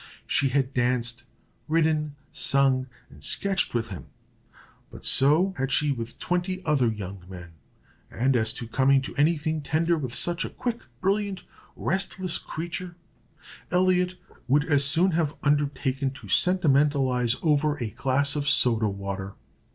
She 0.25 0.49
had 0.49 0.73
danced, 0.73 1.25
ridden, 1.67 2.15
sung, 2.31 2.87
and 3.11 3.23
sketched 3.23 3.75
with 3.75 3.89
him; 3.89 4.07
but 4.89 5.05
so 5.05 5.53
had 5.59 5.71
she 5.71 5.91
with 5.91 6.17
twenty 6.17 6.65
other 6.65 6.87
young 6.87 7.23
men; 7.29 7.51
and 8.09 8.35
as 8.35 8.51
to 8.53 8.67
coming 8.67 9.03
to 9.03 9.13
any 9.15 9.37
thing 9.37 9.61
tender 9.61 9.95
with 9.99 10.15
such 10.15 10.43
a 10.43 10.49
quick, 10.49 10.79
brilliant, 11.01 11.43
restless 11.75 12.39
creature, 12.39 12.95
Elliot 13.69 14.15
would 14.47 14.63
as 14.65 14.83
soon 14.83 15.11
have 15.11 15.37
undertaken 15.43 16.09
to 16.13 16.25
sentimentalize 16.27 17.35
over 17.43 17.77
a 17.77 17.91
glass 17.91 18.35
of 18.35 18.47
soda 18.49 18.89
water. 18.89 19.35